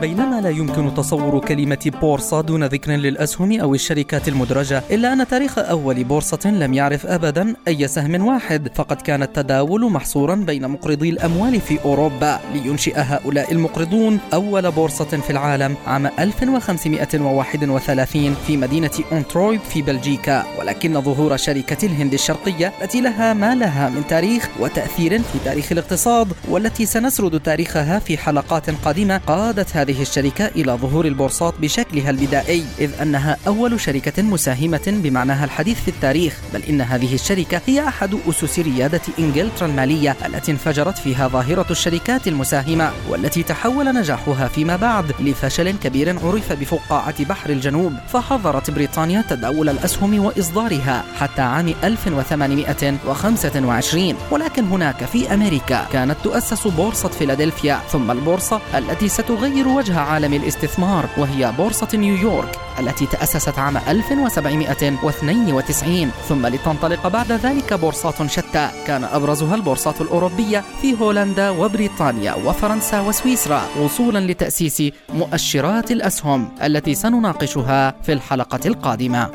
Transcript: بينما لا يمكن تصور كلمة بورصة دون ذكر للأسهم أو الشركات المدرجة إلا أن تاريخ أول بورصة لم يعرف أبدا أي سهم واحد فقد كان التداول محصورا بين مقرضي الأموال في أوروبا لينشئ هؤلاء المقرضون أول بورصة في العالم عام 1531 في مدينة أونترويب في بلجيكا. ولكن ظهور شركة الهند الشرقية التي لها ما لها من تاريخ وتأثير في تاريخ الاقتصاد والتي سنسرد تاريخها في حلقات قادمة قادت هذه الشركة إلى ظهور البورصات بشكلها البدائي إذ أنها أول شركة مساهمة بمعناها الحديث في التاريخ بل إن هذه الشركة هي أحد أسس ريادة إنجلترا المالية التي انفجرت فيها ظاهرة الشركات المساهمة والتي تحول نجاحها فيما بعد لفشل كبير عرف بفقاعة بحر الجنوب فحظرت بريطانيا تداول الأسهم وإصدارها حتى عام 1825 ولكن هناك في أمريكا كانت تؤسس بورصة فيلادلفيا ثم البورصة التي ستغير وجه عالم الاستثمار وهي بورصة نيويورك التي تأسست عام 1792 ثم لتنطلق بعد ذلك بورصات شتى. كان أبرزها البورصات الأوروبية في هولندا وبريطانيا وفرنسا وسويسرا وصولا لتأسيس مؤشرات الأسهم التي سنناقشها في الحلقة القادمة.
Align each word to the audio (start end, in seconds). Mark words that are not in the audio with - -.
بينما 0.00 0.40
لا 0.40 0.50
يمكن 0.50 0.94
تصور 0.94 1.38
كلمة 1.38 1.90
بورصة 2.00 2.40
دون 2.40 2.64
ذكر 2.64 2.92
للأسهم 2.92 3.60
أو 3.60 3.74
الشركات 3.74 4.28
المدرجة 4.28 4.82
إلا 4.90 5.12
أن 5.12 5.28
تاريخ 5.28 5.58
أول 5.58 6.04
بورصة 6.04 6.50
لم 6.50 6.74
يعرف 6.74 7.06
أبدا 7.06 7.54
أي 7.68 7.88
سهم 7.88 8.26
واحد 8.26 8.68
فقد 8.74 9.02
كان 9.02 9.22
التداول 9.22 9.92
محصورا 9.92 10.34
بين 10.34 10.68
مقرضي 10.68 11.10
الأموال 11.10 11.60
في 11.60 11.78
أوروبا 11.84 12.40
لينشئ 12.54 12.94
هؤلاء 12.96 13.52
المقرضون 13.52 14.18
أول 14.34 14.70
بورصة 14.70 15.04
في 15.04 15.30
العالم 15.30 15.74
عام 15.86 16.06
1531 16.06 18.34
في 18.46 18.56
مدينة 18.56 18.90
أونترويب 19.12 19.60
في 19.60 19.82
بلجيكا. 19.82 20.44
ولكن 20.58 21.00
ظهور 21.00 21.36
شركة 21.36 21.86
الهند 21.86 22.12
الشرقية 22.12 22.72
التي 22.82 23.00
لها 23.00 23.34
ما 23.34 23.54
لها 23.54 23.88
من 23.88 24.06
تاريخ 24.06 24.48
وتأثير 24.60 25.22
في 25.22 25.38
تاريخ 25.44 25.72
الاقتصاد 25.72 26.32
والتي 26.48 26.86
سنسرد 26.86 27.40
تاريخها 27.40 27.98
في 27.98 28.18
حلقات 28.18 28.70
قادمة 28.70 29.20
قادت 29.26 29.76
هذه 29.76 29.85
الشركة 29.90 30.46
إلى 30.46 30.72
ظهور 30.72 31.06
البورصات 31.06 31.54
بشكلها 31.60 32.10
البدائي 32.10 32.64
إذ 32.78 32.90
أنها 33.02 33.36
أول 33.46 33.80
شركة 33.80 34.22
مساهمة 34.22 34.80
بمعناها 34.86 35.44
الحديث 35.44 35.80
في 35.82 35.88
التاريخ 35.88 36.40
بل 36.54 36.62
إن 36.62 36.80
هذه 36.80 37.14
الشركة 37.14 37.60
هي 37.66 37.88
أحد 37.88 38.18
أسس 38.28 38.58
ريادة 38.58 39.00
إنجلترا 39.18 39.66
المالية 39.66 40.16
التي 40.26 40.52
انفجرت 40.52 40.98
فيها 40.98 41.28
ظاهرة 41.28 41.66
الشركات 41.70 42.28
المساهمة 42.28 42.90
والتي 43.08 43.42
تحول 43.42 43.94
نجاحها 43.94 44.48
فيما 44.48 44.76
بعد 44.76 45.12
لفشل 45.20 45.70
كبير 45.70 46.18
عرف 46.26 46.52
بفقاعة 46.52 47.24
بحر 47.24 47.50
الجنوب 47.50 47.92
فحظرت 48.08 48.70
بريطانيا 48.70 49.24
تداول 49.30 49.68
الأسهم 49.68 50.24
وإصدارها 50.24 51.04
حتى 51.18 51.42
عام 51.42 51.74
1825 51.84 54.14
ولكن 54.30 54.64
هناك 54.64 55.04
في 55.04 55.34
أمريكا 55.34 55.86
كانت 55.92 56.16
تؤسس 56.24 56.66
بورصة 56.66 57.08
فيلادلفيا 57.08 57.80
ثم 57.92 58.10
البورصة 58.10 58.60
التي 58.74 59.08
ستغير 59.08 59.68
وجه 59.76 60.00
عالم 60.00 60.32
الاستثمار 60.32 61.08
وهي 61.18 61.52
بورصة 61.58 61.88
نيويورك 61.94 62.58
التي 62.80 63.06
تأسست 63.06 63.58
عام 63.58 63.76
1792 63.76 66.10
ثم 66.28 66.46
لتنطلق 66.46 67.08
بعد 67.08 67.32
ذلك 67.32 67.74
بورصات 67.74 68.26
شتى. 68.26 68.68
كان 68.86 69.04
أبرزها 69.04 69.54
البورصات 69.54 70.00
الأوروبية 70.00 70.64
في 70.80 71.00
هولندا 71.00 71.50
وبريطانيا 71.50 72.34
وفرنسا 72.34 73.00
وسويسرا 73.00 73.62
وصولا 73.80 74.18
لتأسيس 74.18 74.82
مؤشرات 75.14 75.90
الأسهم 75.90 76.48
التي 76.62 76.94
سنناقشها 76.94 77.94
في 78.02 78.12
الحلقة 78.12 78.60
القادمة. 78.66 79.30